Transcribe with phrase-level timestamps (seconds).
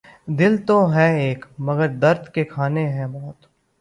[0.39, 3.45] دل تو ہے ایک مگر درد کے خانے ہیں بہت